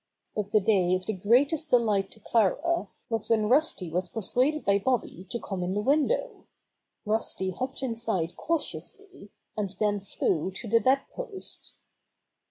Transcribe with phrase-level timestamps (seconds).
[0.35, 4.65] But the day of the greatest de light to Clara was when Rusty was persuaded
[4.65, 6.45] by Bobby to come in the window.
[7.05, 11.73] Rusty hopped inside cautiously, and then flew to the bed post.